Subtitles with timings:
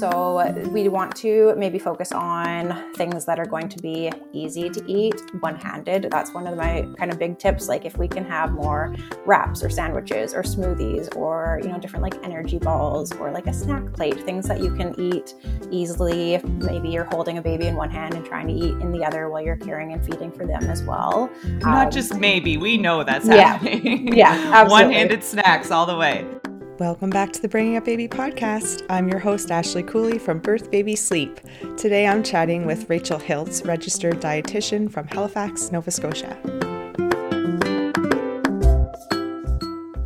[0.00, 4.90] So we want to maybe focus on things that are going to be easy to
[4.90, 6.08] eat, one-handed.
[6.10, 7.68] That's one of my kind of big tips.
[7.68, 12.02] Like if we can have more wraps or sandwiches or smoothies or you know different
[12.02, 15.34] like energy balls or like a snack plate, things that you can eat
[15.70, 16.40] easily.
[16.44, 19.28] Maybe you're holding a baby in one hand and trying to eat in the other
[19.28, 21.28] while you're caring and feeding for them as well.
[21.44, 24.16] Not um, just maybe, we know that's happening.
[24.16, 26.24] Yeah, yeah one-handed snacks all the way.
[26.80, 28.86] Welcome back to the Bringing Up Baby podcast.
[28.88, 31.38] I'm your host, Ashley Cooley from Birth Baby Sleep.
[31.76, 36.38] Today I'm chatting with Rachel Hiltz, registered dietitian from Halifax, Nova Scotia.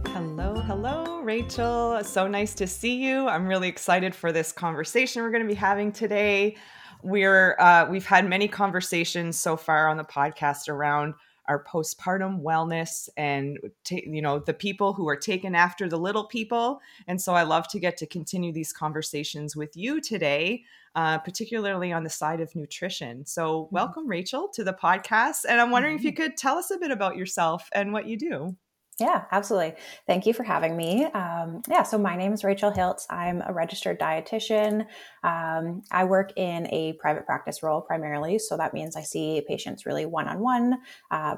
[0.09, 2.03] Hello, hello, Rachel.
[2.03, 3.29] So nice to see you.
[3.29, 6.57] I'm really excited for this conversation we're going to be having today.
[7.05, 11.15] We're uh, we've had many conversations so far on the podcast around
[11.47, 13.59] our postpartum wellness and
[13.91, 17.69] you know the people who are taken after the little people and so i love
[17.69, 20.63] to get to continue these conversations with you today
[20.97, 23.75] uh, particularly on the side of nutrition so mm-hmm.
[23.75, 26.07] welcome rachel to the podcast and i'm wondering mm-hmm.
[26.07, 28.57] if you could tell us a bit about yourself and what you do
[29.01, 29.75] yeah, absolutely.
[30.07, 31.05] Thank you for having me.
[31.05, 33.07] Um, yeah, so my name is Rachel Hiltz.
[33.11, 34.87] I'm a registered dietitian.
[35.25, 38.39] Um, I work in a private practice role primarily.
[38.39, 40.79] So that means I see patients really one on one,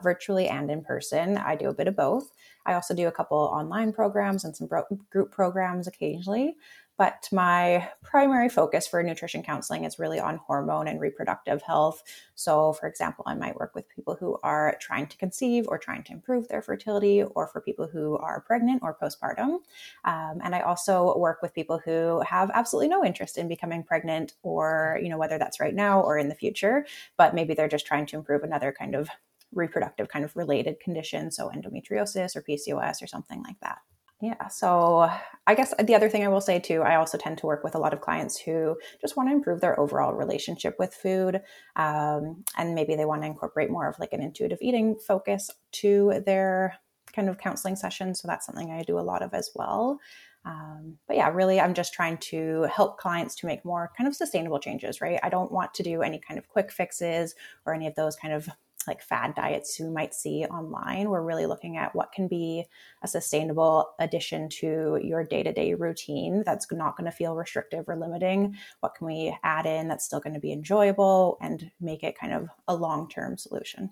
[0.02, 1.38] virtually and in person.
[1.38, 2.30] I do a bit of both.
[2.66, 6.56] I also do a couple online programs and some group programs occasionally.
[6.98, 12.02] But my primary focus for nutrition counseling is really on hormone and reproductive health.
[12.34, 16.04] So, for example, I might work with people who are trying to conceive or trying
[16.04, 19.58] to improve their fertility, or for people who are pregnant or postpartum.
[20.04, 24.34] Um, and I also work with people who have absolutely no interest in becoming pregnant,
[24.42, 26.86] or, you know, whether that's right now or in the future,
[27.16, 29.08] but maybe they're just trying to improve another kind of
[29.52, 31.30] reproductive kind of related condition.
[31.30, 33.78] So, endometriosis or PCOS or something like that.
[34.26, 34.48] Yeah.
[34.48, 35.08] So
[35.46, 37.76] I guess the other thing I will say too, I also tend to work with
[37.76, 41.42] a lot of clients who just want to improve their overall relationship with food.
[41.76, 46.22] Um, and maybe they want to incorporate more of like an intuitive eating focus to
[46.26, 46.74] their
[47.12, 48.16] kind of counseling session.
[48.16, 50.00] So that's something I do a lot of as well.
[50.44, 54.16] Um, but yeah, really, I'm just trying to help clients to make more kind of
[54.16, 55.20] sustainable changes, right?
[55.22, 58.34] I don't want to do any kind of quick fixes or any of those kind
[58.34, 58.48] of
[58.86, 61.08] like fad diets you might see online.
[61.08, 62.64] We're really looking at what can be
[63.02, 67.84] a sustainable addition to your day to day routine that's not going to feel restrictive
[67.88, 68.56] or limiting.
[68.80, 72.32] What can we add in that's still going to be enjoyable and make it kind
[72.32, 73.90] of a long term solution?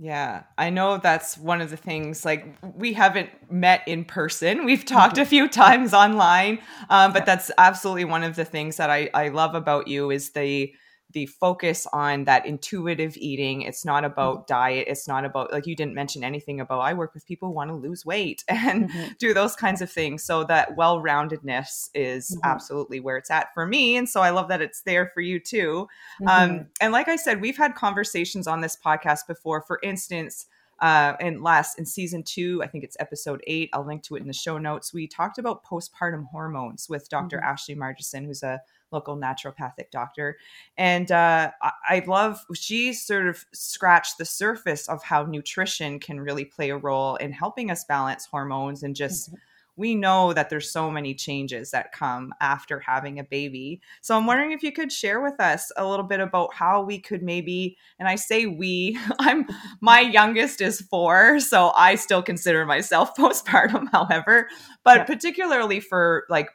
[0.00, 2.24] Yeah, I know that's one of the things.
[2.24, 4.64] Like, we haven't met in person.
[4.64, 5.22] We've talked mm-hmm.
[5.22, 9.28] a few times online, um, but that's absolutely one of the things that I, I
[9.28, 10.72] love about you is the
[11.12, 13.62] the focus on that intuitive eating.
[13.62, 14.52] It's not about mm-hmm.
[14.52, 14.88] diet.
[14.88, 17.70] It's not about like you didn't mention anything about I work with people who want
[17.70, 19.12] to lose weight and mm-hmm.
[19.18, 20.22] do those kinds of things.
[20.22, 22.40] So that well-roundedness is mm-hmm.
[22.44, 23.96] absolutely where it's at for me.
[23.96, 25.88] And so I love that it's there for you too.
[26.26, 26.62] Um, mm-hmm.
[26.80, 29.62] and like I said, we've had conversations on this podcast before.
[29.62, 30.46] For instance,
[30.80, 33.70] uh, and last in season two, I think it's episode eight.
[33.72, 34.92] I'll link to it in the show notes.
[34.92, 37.48] We talked about postpartum hormones with doctor mm-hmm.
[37.48, 40.38] Ashley Margeson, who's a local naturopathic doctor.
[40.76, 46.44] And uh, I love, she sort of scratched the surface of how nutrition can really
[46.44, 49.30] play a role in helping us balance hormones and just.
[49.30, 49.36] Mm-hmm.
[49.78, 53.80] We know that there's so many changes that come after having a baby.
[54.00, 56.98] So I'm wondering if you could share with us a little bit about how we
[56.98, 59.46] could maybe, and I say we, I'm
[59.80, 64.48] my youngest is four, so I still consider myself postpartum, however,
[64.84, 65.04] but yeah.
[65.04, 66.48] particularly for like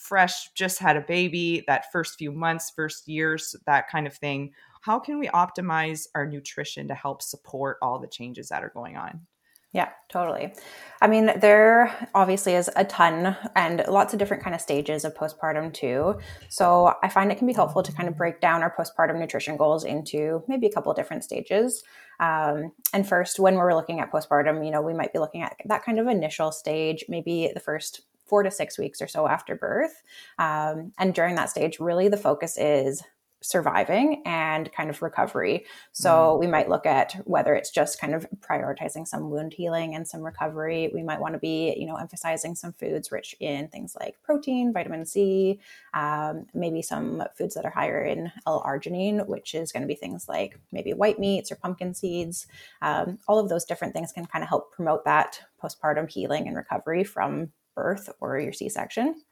[0.00, 4.52] fresh, just had a baby, that first few months, first years, that kind of thing.
[4.80, 8.96] How can we optimize our nutrition to help support all the changes that are going
[8.96, 9.26] on?
[9.72, 10.52] Yeah, totally.
[11.00, 15.14] I mean, there obviously is a ton and lots of different kind of stages of
[15.14, 16.18] postpartum too.
[16.48, 19.56] So I find it can be helpful to kind of break down our postpartum nutrition
[19.56, 21.84] goals into maybe a couple different stages.
[22.18, 25.56] Um, and first, when we're looking at postpartum, you know, we might be looking at
[25.66, 29.54] that kind of initial stage, maybe the first four to six weeks or so after
[29.54, 30.02] birth.
[30.38, 33.04] Um, and during that stage, really the focus is
[33.42, 35.64] surviving and kind of recovery.
[35.92, 36.40] So mm.
[36.40, 40.20] we might look at whether it's just kind of prioritizing some wound healing and some
[40.20, 40.90] recovery.
[40.92, 44.72] We might want to be, you know, emphasizing some foods rich in things like protein,
[44.72, 45.58] vitamin C,
[45.94, 50.28] um, maybe some foods that are higher in L-arginine, which is going to be things
[50.28, 52.46] like maybe white meats or pumpkin seeds.
[52.82, 56.56] Um, all of those different things can kind of help promote that postpartum healing and
[56.56, 59.22] recovery from birth or your C section.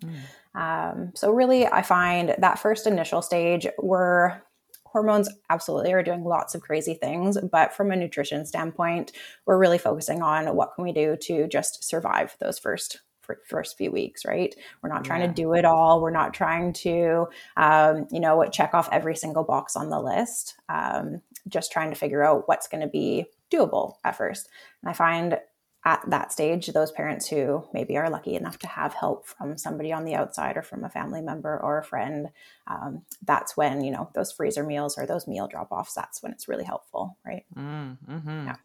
[0.00, 0.20] Mm.
[0.54, 4.42] Um, so, really, I find that first initial stage where
[4.84, 9.10] hormones absolutely are doing lots of crazy things, but from a nutrition standpoint,
[9.44, 13.00] we're really focusing on what can we do to just survive those first
[13.48, 14.54] first few weeks, right?
[14.82, 15.28] We're not trying yeah.
[15.28, 16.02] to do it all.
[16.02, 17.26] We're not trying to,
[17.56, 20.56] um, you know, check off every single box on the list.
[20.68, 24.48] Um, just trying to figure out what's going to be doable at first.
[24.82, 25.38] And I find
[25.84, 29.92] at that stage, those parents who maybe are lucky enough to have help from somebody
[29.92, 32.28] on the outside or from a family member or a friend,
[32.66, 36.32] um, that's when, you know, those freezer meals or those meal drop offs, that's when
[36.32, 37.44] it's really helpful, right?
[37.54, 38.46] Mm, mm-hmm.
[38.46, 38.56] Yeah.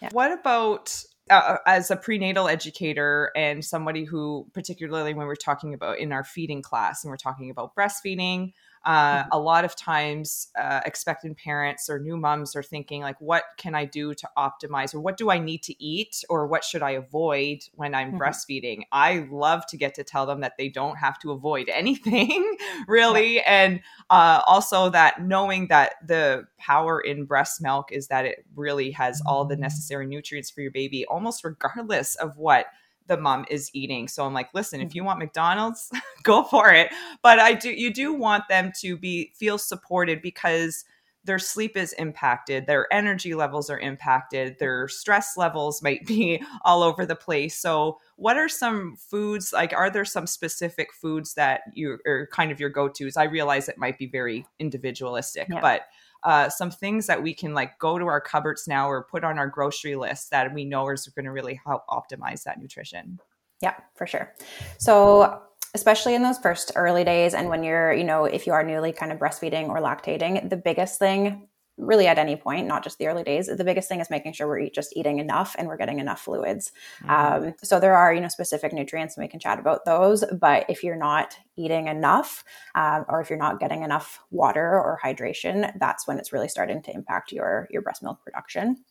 [0.00, 0.08] yeah.
[0.12, 5.74] What about uh, uh, as a prenatal educator and somebody who, particularly when we're talking
[5.74, 8.52] about in our feeding class and we're talking about breastfeeding,
[8.84, 9.28] uh, mm-hmm.
[9.32, 13.74] a lot of times uh, expectant parents or new moms are thinking like what can
[13.74, 16.90] i do to optimize or what do i need to eat or what should i
[16.92, 18.22] avoid when i'm mm-hmm.
[18.22, 22.56] breastfeeding i love to get to tell them that they don't have to avoid anything
[22.86, 23.42] really yeah.
[23.46, 23.80] and
[24.10, 29.20] uh, also that knowing that the power in breast milk is that it really has
[29.26, 32.66] all the necessary nutrients for your baby almost regardless of what
[33.08, 34.06] the mom is eating.
[34.06, 35.06] So I'm like, listen, if you mm-hmm.
[35.06, 35.90] want McDonald's,
[36.22, 36.92] go for it.
[37.22, 40.84] But I do you do want them to be feel supported because
[41.24, 46.82] their sleep is impacted, their energy levels are impacted, their stress levels might be all
[46.82, 47.58] over the place.
[47.58, 52.50] So, what are some foods like are there some specific foods that you are kind
[52.50, 53.16] of your go-tos?
[53.16, 55.60] I realize it might be very individualistic, yeah.
[55.60, 55.82] but
[56.24, 59.38] uh, some things that we can like go to our cupboards now or put on
[59.38, 63.18] our grocery list that we know is going to really help optimize that nutrition.
[63.62, 64.34] Yeah, for sure.
[64.78, 65.42] So
[65.74, 68.92] especially in those first early days and when you're, you know, if you are newly
[68.92, 71.48] kind of breastfeeding or lactating, the biggest thing
[71.78, 73.46] really at any point, not just the early days.
[73.46, 76.72] The biggest thing is making sure we're just eating enough and we're getting enough fluids.
[77.04, 77.44] Mm-hmm.
[77.46, 80.24] Um, so there are, you know, specific nutrients and we can chat about those.
[80.38, 82.44] But if you're not eating enough
[82.74, 86.82] um, or if you're not getting enough water or hydration, that's when it's really starting
[86.82, 88.84] to impact your, your breast milk production.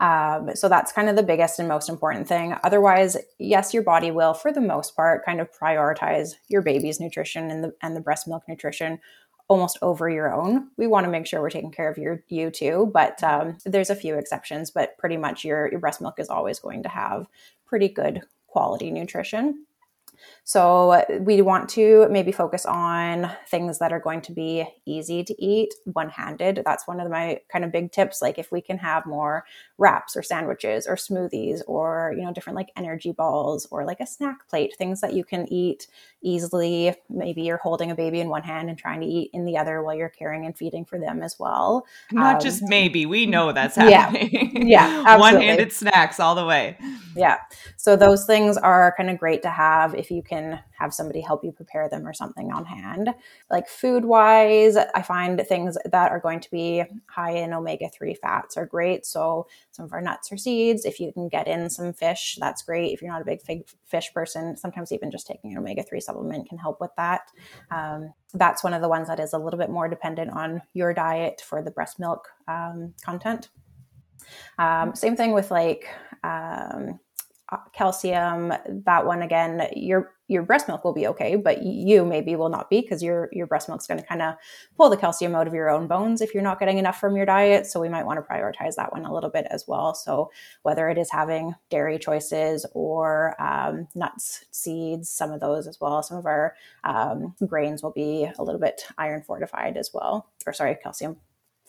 [0.00, 2.54] Um, so that's kind of the biggest and most important thing.
[2.64, 7.50] Otherwise, yes, your body will, for the most part, kind of prioritize your baby's nutrition
[7.50, 8.98] and the and the breast milk nutrition
[9.50, 10.68] almost over your own.
[10.76, 13.90] We want to make sure we're taking care of your you too, but um, there's
[13.90, 14.70] a few exceptions.
[14.70, 17.26] But pretty much your your breast milk is always going to have
[17.66, 19.66] pretty good quality nutrition.
[20.44, 25.42] So we want to maybe focus on things that are going to be easy to
[25.42, 26.62] eat one-handed.
[26.64, 28.20] That's one of my kind of big tips.
[28.20, 29.44] Like if we can have more
[29.78, 34.06] wraps or sandwiches or smoothies or you know different like energy balls or like a
[34.06, 35.86] snack plate, things that you can eat
[36.22, 36.94] easily.
[37.08, 39.82] Maybe you're holding a baby in one hand and trying to eat in the other
[39.82, 41.86] while you're caring and feeding for them as well.
[42.12, 44.30] Not um, just maybe, we know that's happening.
[44.68, 46.76] Yeah, yeah one-handed snacks all the way.
[47.16, 47.38] Yeah.
[47.76, 51.44] So those things are kind of great to have if you can have somebody help
[51.44, 53.14] you prepare them or something on hand.
[53.50, 58.14] Like food wise, I find things that are going to be high in omega 3
[58.14, 59.06] fats are great.
[59.06, 62.62] So some of our nuts or seeds, if you can get in some fish, that's
[62.62, 62.92] great.
[62.92, 63.40] If you're not a big
[63.86, 67.30] fish person, sometimes even just taking an omega 3 supplement can help with that.
[67.70, 70.94] Um, that's one of the ones that is a little bit more dependent on your
[70.94, 73.48] diet for the breast milk um, content.
[74.58, 75.86] Um, same thing with like
[76.22, 77.00] um,
[77.72, 78.52] calcium.
[78.86, 82.70] That one again, your your breast milk will be okay, but you maybe will not
[82.70, 84.34] be because your your breast milk's going to kind of
[84.76, 87.26] pull the calcium out of your own bones if you're not getting enough from your
[87.26, 87.66] diet.
[87.66, 89.94] So we might want to prioritize that one a little bit as well.
[89.94, 90.30] So
[90.62, 96.02] whether it is having dairy choices or um, nuts, seeds, some of those as well.
[96.02, 96.54] Some of our
[96.84, 101.16] um, grains will be a little bit iron fortified as well, or sorry, calcium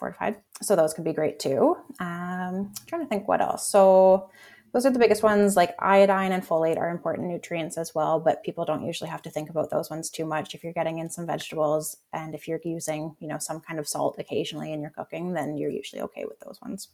[0.02, 0.36] fortified.
[0.62, 1.78] So those could be great too.
[2.00, 3.68] Um, I'm trying to think what else.
[3.68, 4.30] So
[4.74, 5.56] those are the biggest ones.
[5.56, 9.30] Like iodine and folate are important nutrients as well, but people don't usually have to
[9.30, 10.56] think about those ones too much.
[10.56, 13.88] If you're getting in some vegetables and if you're using, you know, some kind of
[13.88, 16.90] salt occasionally in your cooking, then you're usually okay with those ones.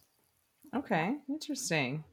[0.74, 2.04] Okay, interesting.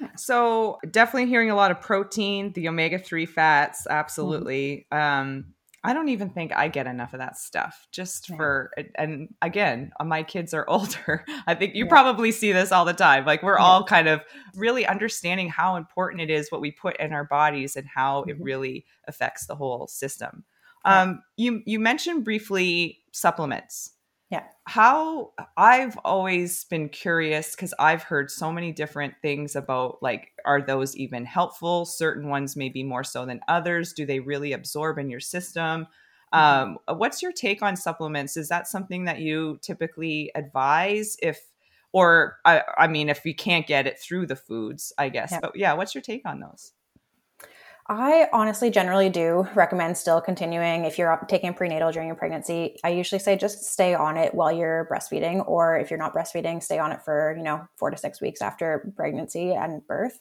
[0.00, 0.08] Yeah.
[0.16, 3.96] So definitely hearing a lot of protein, the omega three fats, mm-hmm.
[3.96, 4.86] absolutely.
[4.92, 5.28] Mm-hmm.
[5.28, 5.44] Um,
[5.84, 8.36] I don't even think I get enough of that stuff just yeah.
[8.36, 11.24] for, and again, uh, my kids are older.
[11.46, 11.90] I think you yeah.
[11.90, 13.24] probably see this all the time.
[13.24, 13.64] Like we're yeah.
[13.64, 14.22] all kind of
[14.54, 18.30] really understanding how important it is what we put in our bodies and how mm-hmm.
[18.30, 20.44] it really affects the whole system.
[20.84, 23.92] Um, you, you mentioned briefly supplements.
[24.30, 24.42] Yeah.
[24.64, 30.60] How I've always been curious because I've heard so many different things about like, are
[30.60, 31.84] those even helpful?
[31.84, 33.92] Certain ones maybe more so than others.
[33.92, 35.86] Do they really absorb in your system?
[36.34, 36.72] Mm-hmm.
[36.88, 38.36] Um, what's your take on supplements?
[38.36, 41.40] Is that something that you typically advise if,
[41.92, 45.30] or I, I mean, if you can't get it through the foods, I guess.
[45.30, 45.38] Yeah.
[45.40, 46.72] But yeah, what's your take on those?
[47.88, 52.78] I honestly generally do recommend still continuing if you're taking prenatal during your pregnancy.
[52.82, 56.62] I usually say just stay on it while you're breastfeeding, or if you're not breastfeeding,
[56.62, 60.20] stay on it for, you know, four to six weeks after pregnancy and birth.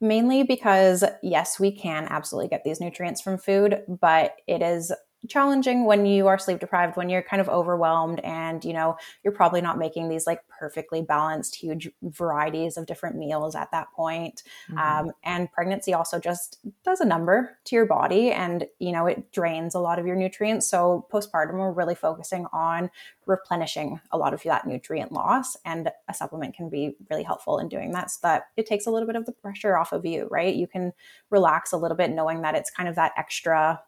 [0.00, 4.92] Mainly because, yes, we can absolutely get these nutrients from food, but it is
[5.28, 9.32] challenging when you are sleep deprived when you're kind of overwhelmed and you know you're
[9.32, 14.42] probably not making these like perfectly balanced huge varieties of different meals at that point.
[14.70, 14.78] Mm-hmm.
[14.78, 19.32] um, and pregnancy also just does a number to your body and you know it
[19.32, 20.68] drains a lot of your nutrients.
[20.68, 22.90] So postpartum we're really focusing on
[23.26, 27.68] replenishing a lot of that nutrient loss and a supplement can be really helpful in
[27.68, 30.28] doing that so that it takes a little bit of the pressure off of you
[30.30, 30.54] right?
[30.54, 30.92] You can
[31.30, 33.80] relax a little bit knowing that it's kind of that extra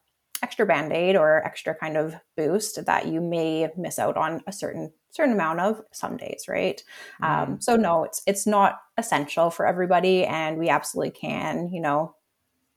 [0.43, 4.93] extra band-aid or extra kind of boost that you may miss out on a certain
[5.11, 6.83] certain amount of some days right
[7.23, 7.29] mm.
[7.29, 12.15] um, so no it's it's not essential for everybody and we absolutely can you know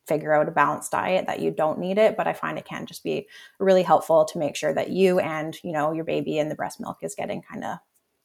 [0.08, 2.86] figure out a balanced diet that you don't need it but i find it can
[2.86, 3.28] just be
[3.60, 6.80] really helpful to make sure that you and you know your baby and the breast
[6.80, 7.78] milk is getting kind of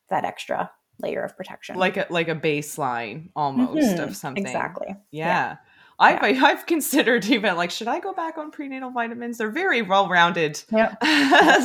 [0.09, 0.71] that extra
[1.01, 4.03] layer of protection like a like a baseline almost mm-hmm.
[4.05, 5.27] of something exactly yeah.
[5.27, 5.57] yeah.
[6.03, 6.45] I've yeah.
[6.45, 9.39] I've considered even like should I go back on prenatal vitamins?
[9.39, 11.03] They're very well rounded yep.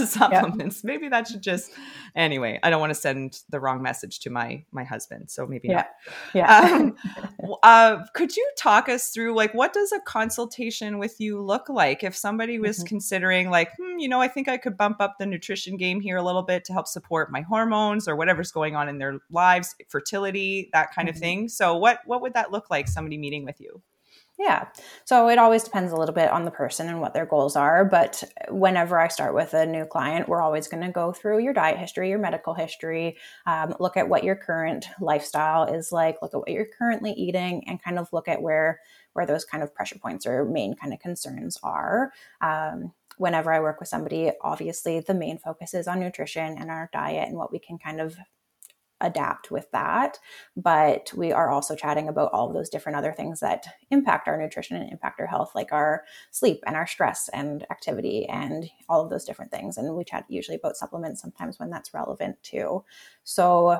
[0.07, 0.77] supplements.
[0.77, 0.83] Yep.
[0.83, 1.71] Maybe that should just
[2.15, 2.59] anyway.
[2.61, 5.75] I don't want to send the wrong message to my my husband, so maybe yeah.
[5.75, 5.87] not.
[6.33, 6.59] Yeah.
[6.59, 6.95] Um,
[7.63, 12.03] uh, could you talk us through like what does a consultation with you look like
[12.03, 12.87] if somebody was mm-hmm.
[12.87, 16.17] considering like hmm, you know I think I could bump up the nutrition game here
[16.17, 19.73] a little bit to help support my hormones or whatever's going on in their lives,
[19.87, 21.15] fertility, that kind mm-hmm.
[21.15, 21.49] of thing.
[21.49, 22.87] So what what would that look like?
[22.87, 23.81] Somebody meeting with you?
[24.39, 24.67] Yeah.
[25.03, 27.83] So it always depends a little bit on the person and what their goals are.
[27.83, 31.53] But whenever I start with a new client, we're always going to go through your
[31.53, 33.17] diet history, your medical history,
[33.47, 37.63] um, look at what your current lifestyle is like, look at what you're currently eating,
[37.67, 38.79] and kind of look at where
[39.13, 42.11] where those kind of pressure points or main kind of concerns are.
[42.39, 46.91] Um, whenever I work with somebody, obviously the main focus is on nutrition and our
[46.93, 48.15] diet and what we can kind of
[49.01, 50.19] adapt with that.
[50.55, 54.37] But we are also chatting about all of those different other things that impact our
[54.37, 59.03] nutrition and impact our health, like our sleep and our stress and activity and all
[59.03, 59.77] of those different things.
[59.77, 62.83] And we chat usually about supplements sometimes when that's relevant too.
[63.23, 63.79] So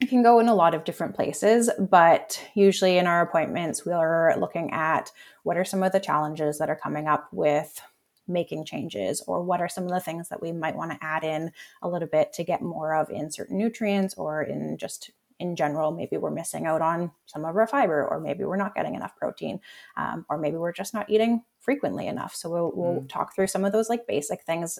[0.00, 4.34] it can go in a lot of different places, but usually in our appointments, we're
[4.36, 5.12] looking at
[5.44, 7.80] what are some of the challenges that are coming up with
[8.28, 11.24] making changes or what are some of the things that we might want to add
[11.24, 11.50] in
[11.82, 15.90] a little bit to get more of in certain nutrients or in just in general
[15.90, 19.16] maybe we're missing out on some of our fiber or maybe we're not getting enough
[19.16, 19.60] protein
[19.96, 22.34] um, or maybe we're just not eating frequently enough.
[22.34, 23.08] So we'll, we'll mm.
[23.08, 24.78] talk through some of those like basic things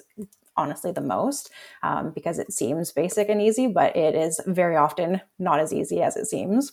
[0.57, 1.51] honestly the most
[1.83, 6.03] um, because it seems basic and easy but it is very often not as easy
[6.03, 6.73] as it seems.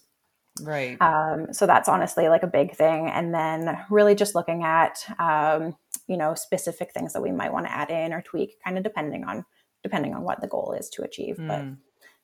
[0.61, 1.01] Right.
[1.01, 3.07] Um, so that's honestly like a big thing.
[3.07, 5.75] And then really just looking at um,
[6.09, 8.83] you know specific things that we might want to add in or tweak kind of
[8.83, 9.45] depending on
[9.83, 11.47] depending on what the goal is to achieve mm.
[11.47, 11.65] but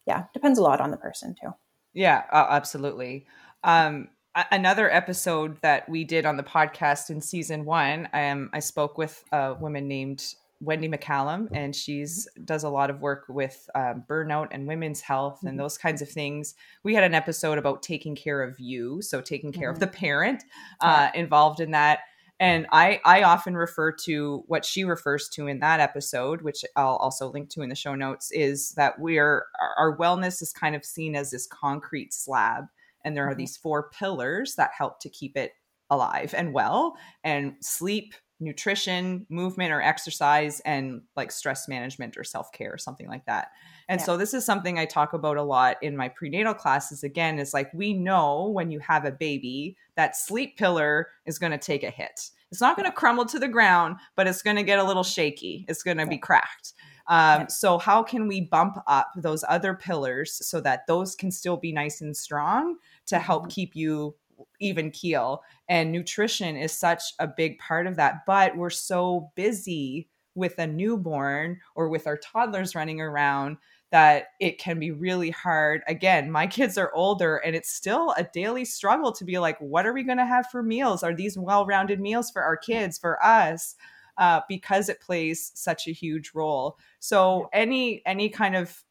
[0.05, 1.53] yeah depends a lot on the person too
[1.93, 3.25] yeah uh, absolutely
[3.63, 4.09] um
[4.51, 8.97] another episode that we did on the podcast in season one I um, i spoke
[8.97, 14.03] with a woman named wendy mccallum and she's does a lot of work with um,
[14.09, 15.59] burnout and women's health and mm-hmm.
[15.59, 19.51] those kinds of things we had an episode about taking care of you so taking
[19.51, 19.75] care mm-hmm.
[19.75, 20.43] of the parent
[20.81, 21.99] uh, involved in that
[22.39, 26.97] and I, I often refer to what she refers to in that episode, which I'll
[26.97, 29.45] also link to in the show notes, is that we're
[29.77, 32.65] our wellness is kind of seen as this concrete slab.
[33.05, 33.39] And there are mm-hmm.
[33.39, 35.53] these four pillars that help to keep it
[35.89, 36.97] alive and well.
[37.23, 43.07] And sleep, nutrition, movement or exercise, and like stress management or self care or something
[43.07, 43.49] like that.
[43.87, 44.05] And yeah.
[44.05, 47.03] so this is something I talk about a lot in my prenatal classes.
[47.03, 51.51] Again, is like we know when you have a baby, that sleep pillar is going
[51.51, 52.29] to take a hit.
[52.51, 55.03] It's not going to crumble to the ground, but it's going to get a little
[55.03, 55.65] shaky.
[55.67, 56.73] It's going to be cracked.
[57.07, 61.57] Um, so how can we bump up those other pillars so that those can still
[61.57, 62.77] be nice and strong
[63.07, 63.51] to help mm-hmm.
[63.51, 64.15] keep you
[64.59, 65.43] even keel?
[65.67, 68.25] And nutrition is such a big part of that.
[68.25, 73.57] But we're so busy with a newborn or with our toddlers running around
[73.91, 75.81] that it can be really hard.
[75.87, 79.85] Again, my kids are older and it's still a daily struggle to be like, what
[79.85, 81.03] are we going to have for meals?
[81.03, 83.75] Are these well rounded meals for our kids, for us?
[84.17, 86.77] Uh, because it plays such a huge role.
[86.99, 88.81] So any any kind of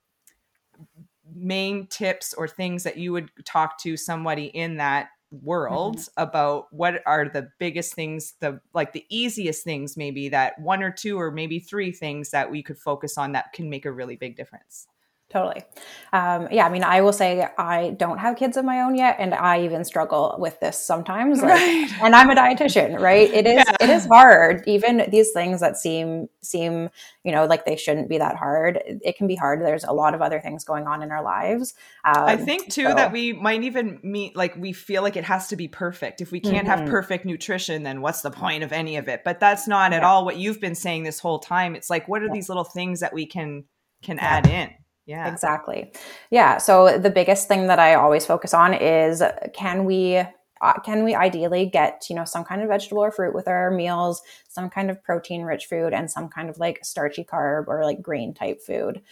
[1.35, 5.09] main tips or things that you would talk to somebody in that
[5.43, 6.23] world mm-hmm.
[6.23, 10.91] about what are the biggest things the like the easiest things maybe that one or
[10.91, 14.17] two or maybe three things that we could focus on that can make a really
[14.17, 14.87] big difference
[15.35, 15.64] totally.
[16.12, 19.17] Um, yeah, I mean, I will say I don't have kids of my own yet,
[19.19, 21.43] and I even struggle with this sometimes.
[21.43, 21.91] Like, right.
[22.00, 23.29] And I'm a dietitian, right?
[23.33, 23.76] It is yeah.
[23.81, 24.62] it is hard.
[24.67, 26.88] Even these things that seem seem
[27.25, 29.61] you know like they shouldn't be that hard, it can be hard.
[29.61, 31.75] There's a lot of other things going on in our lives.
[32.05, 32.95] Um, I think too so.
[32.95, 36.21] that we might even meet like we feel like it has to be perfect.
[36.21, 36.83] If we can't mm-hmm.
[36.83, 39.23] have perfect nutrition, then what's the point of any of it?
[39.25, 39.99] But that's not yeah.
[39.99, 41.75] at all what you've been saying this whole time.
[41.75, 42.35] It's like what are yeah.
[42.35, 43.64] these little things that we can
[44.05, 44.71] can add in?
[45.06, 45.30] Yeah.
[45.30, 45.92] Exactly.
[46.30, 46.58] Yeah.
[46.58, 49.23] So the biggest thing that I always focus on is
[49.54, 50.16] can we
[50.62, 53.70] uh, can we ideally get you know some kind of vegetable or fruit with our
[53.70, 54.23] meals
[54.54, 58.00] some kind of protein rich food and some kind of like starchy carb or like
[58.00, 59.02] grain type food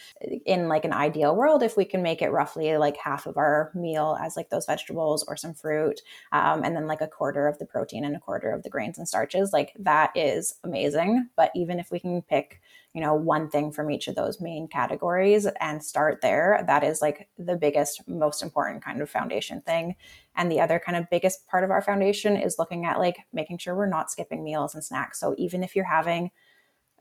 [0.45, 3.71] in like an ideal world if we can make it roughly like half of our
[3.75, 7.59] meal as like those vegetables or some fruit um, and then like a quarter of
[7.59, 11.29] the protein and a quarter of the grains and starches like that is amazing.
[11.35, 12.61] But even if we can pick
[12.93, 17.01] you know one thing from each of those main categories and start there that is
[17.01, 19.95] like the biggest most important kind of foundation thing.
[20.35, 23.59] And the other kind of biggest part of our foundation is looking at like making
[23.59, 25.19] sure we're not skipping meals and snacks.
[25.19, 26.31] So even if you're having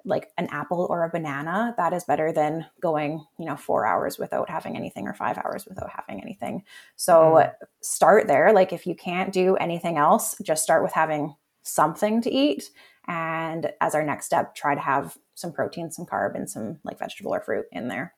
[0.05, 4.19] like an apple or a banana that is better than going you know four hours
[4.19, 6.65] without having anything or five hours without having anything.
[6.97, 7.53] So mm.
[7.81, 8.53] start there.
[8.53, 12.71] Like if you can't do anything else just start with having something to eat.
[13.07, 16.99] And as our next step try to have some protein some carb and some like
[16.99, 18.15] vegetable or fruit in there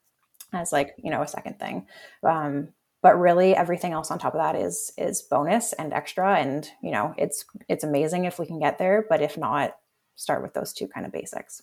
[0.53, 1.87] as like you know a second thing.
[2.23, 2.69] Um,
[3.03, 6.37] but really everything else on top of that is is bonus and extra.
[6.39, 9.05] And you know it's it's amazing if we can get there.
[9.07, 9.77] But if not
[10.17, 11.63] start with those two kind of basics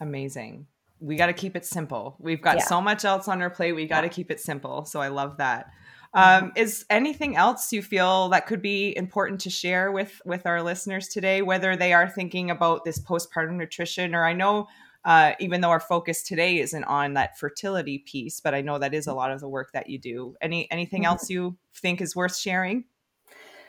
[0.00, 0.66] amazing
[1.00, 2.64] we got to keep it simple we've got yeah.
[2.64, 4.12] so much else on our plate we got to yeah.
[4.12, 5.66] keep it simple so i love that
[6.14, 10.62] um, is anything else you feel that could be important to share with with our
[10.62, 14.68] listeners today, whether they are thinking about this postpartum nutrition, or I know
[15.04, 18.94] uh, even though our focus today isn't on that fertility piece, but I know that
[18.94, 20.34] is a lot of the work that you do.
[20.40, 21.12] Any anything mm-hmm.
[21.12, 22.84] else you think is worth sharing?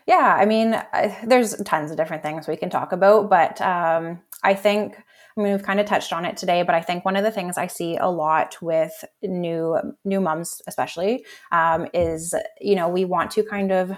[0.08, 4.22] Yeah, I mean, I, there's tons of different things we can talk about, but um,
[4.44, 4.98] I think
[5.38, 7.32] I mean, we've kind of touched on it today, but I think one of the
[7.32, 13.04] things I see a lot with new new moms, especially, um, is you know we
[13.04, 13.92] want to kind of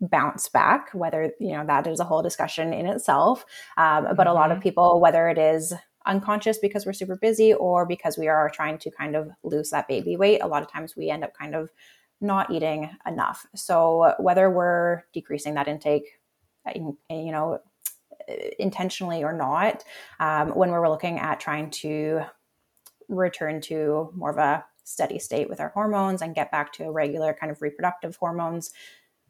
[0.00, 0.90] bounce back.
[0.92, 3.44] Whether you know that is a whole discussion in itself,
[3.76, 4.28] um, but mm-hmm.
[4.28, 4.62] a lot of mm-hmm.
[4.62, 5.74] people, whether it is
[6.06, 9.88] unconscious because we're super busy or because we are trying to kind of lose that
[9.88, 11.70] baby weight, a lot of times we end up kind of
[12.20, 13.46] not eating enough.
[13.54, 16.18] So whether we're decreasing that intake,
[16.74, 17.60] you know,
[18.58, 19.84] intentionally or not,
[20.18, 22.22] um, when we're looking at trying to
[23.08, 26.92] return to more of a steady state with our hormones and get back to a
[26.92, 28.70] regular kind of reproductive hormones,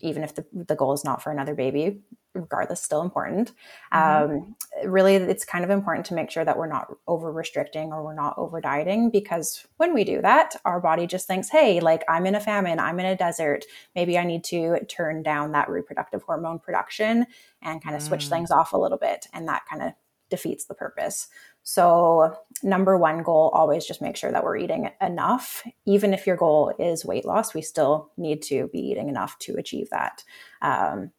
[0.00, 2.00] even if the, the goal is not for another baby,
[2.34, 3.52] regardless, still important.
[3.92, 4.32] Mm-hmm.
[4.32, 8.04] Um, really, it's kind of important to make sure that we're not over restricting or
[8.04, 12.04] we're not over dieting because when we do that, our body just thinks, hey, like
[12.08, 13.64] I'm in a famine, I'm in a desert.
[13.94, 17.26] Maybe I need to turn down that reproductive hormone production
[17.62, 18.06] and kind of mm.
[18.06, 19.26] switch things off a little bit.
[19.32, 19.92] And that kind of
[20.28, 21.28] defeats the purpose.
[21.68, 25.64] So, number one goal always just make sure that we're eating enough.
[25.84, 29.56] Even if your goal is weight loss, we still need to be eating enough to
[29.56, 30.22] achieve that.
[30.62, 31.10] Um,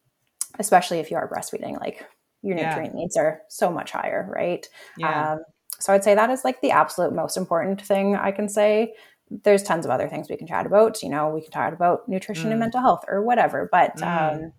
[0.57, 2.05] especially if you are breastfeeding, like
[2.43, 2.69] your yeah.
[2.69, 4.65] nutrient needs are so much higher, right?
[4.97, 5.33] Yeah.
[5.33, 5.39] Um,
[5.81, 8.93] so, I'd say that is like the absolute most important thing I can say.
[9.29, 11.03] There's tons of other things we can chat about.
[11.03, 12.51] You know, we can talk about nutrition mm.
[12.51, 14.43] and mental health or whatever, but mm.
[14.45, 14.53] um,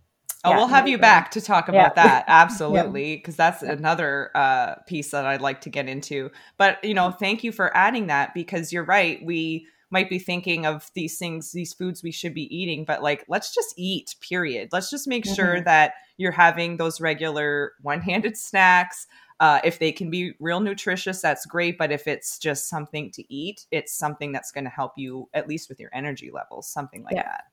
[0.44, 2.03] Oh, yeah, we'll have you back to talk about yeah.
[2.03, 2.24] that.
[2.29, 3.16] Absolutely.
[3.16, 3.51] Because yeah.
[3.51, 6.31] that's another uh, piece that I'd like to get into.
[6.57, 9.24] But, you know, thank you for adding that because you're right.
[9.24, 13.24] We might be thinking of these things, these foods we should be eating, but like,
[13.29, 14.68] let's just eat, period.
[14.70, 15.35] Let's just make mm-hmm.
[15.35, 19.07] sure that you're having those regular one handed snacks.
[19.40, 21.79] Uh, if they can be real nutritious, that's great.
[21.79, 25.48] But if it's just something to eat, it's something that's going to help you, at
[25.48, 27.44] least with your energy levels, something like that.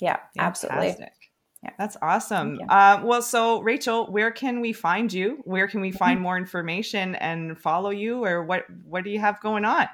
[0.00, 1.33] Yeah, Fantastic.
[1.64, 1.70] Yeah.
[1.78, 2.60] That's awesome.
[2.68, 5.38] Uh, well, so Rachel, where can we find you?
[5.44, 5.96] Where can we mm-hmm.
[5.96, 8.66] find more information and follow you, or what?
[8.84, 9.88] What do you have going on?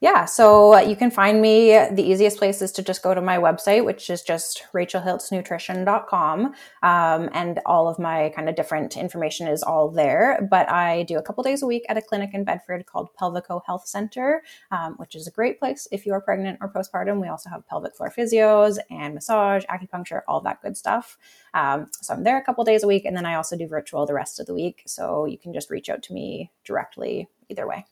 [0.00, 1.70] Yeah, so you can find me.
[1.70, 6.54] The easiest place is to just go to my website, which is just rachelhiltznutrition.com.
[6.82, 10.46] Um, and all of my kind of different information is all there.
[10.50, 13.62] But I do a couple days a week at a clinic in Bedford called Pelvico
[13.64, 17.18] Health Center, um, which is a great place if you are pregnant or postpartum.
[17.18, 21.16] We also have pelvic floor physios and massage, acupuncture, all that good stuff.
[21.54, 23.06] Um, so I'm there a couple days a week.
[23.06, 24.82] And then I also do virtual the rest of the week.
[24.86, 27.86] So you can just reach out to me directly either way.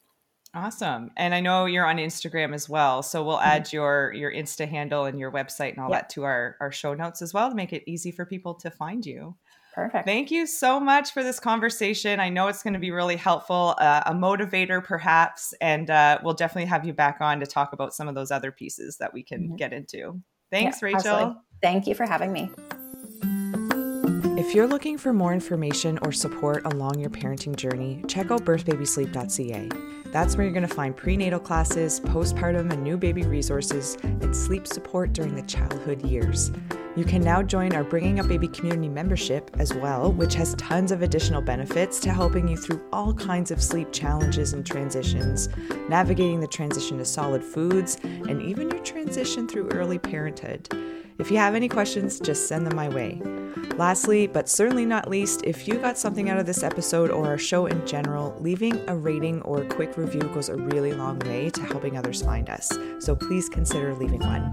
[0.55, 1.11] Awesome.
[1.17, 3.03] And I know you're on Instagram as well.
[3.03, 3.49] So we'll mm-hmm.
[3.49, 6.93] add your your Insta handle and your website and all that to our, our show
[6.93, 9.35] notes as well to make it easy for people to find you.
[9.73, 10.05] Perfect.
[10.05, 12.21] Thank you so much for this conversation.
[12.21, 16.33] I know it's going to be really helpful, uh, a motivator perhaps, and uh, we'll
[16.33, 19.21] definitely have you back on to talk about some of those other pieces that we
[19.21, 19.55] can mm-hmm.
[19.57, 20.21] get into.
[20.49, 20.99] Thanks, yeah, Rachel.
[20.99, 21.35] Absolutely.
[21.61, 22.49] Thank you for having me.
[24.39, 30.04] If you're looking for more information or support along your parenting journey, check out birthbabysleep.ca.
[30.11, 34.67] That's where you're going to find prenatal classes, postpartum and new baby resources, and sleep
[34.67, 36.51] support during the childhood years.
[36.95, 40.93] You can now join our Bringing Up Baby community membership as well, which has tons
[40.93, 45.49] of additional benefits to helping you through all kinds of sleep challenges and transitions,
[45.89, 50.69] navigating the transition to solid foods, and even your transition through early parenthood.
[51.17, 53.21] If you have any questions, just send them my way.
[53.77, 57.37] Lastly, but certainly not least, if you got something out of this episode or our
[57.37, 61.49] show in general, leaving a rating or a quick review goes a really long way
[61.49, 62.71] to helping others find us.
[62.99, 64.51] So please consider leaving one.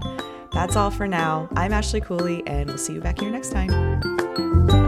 [0.51, 1.49] That's all for now.
[1.55, 4.82] I'm Ashley Cooley, and we'll see you back here next time.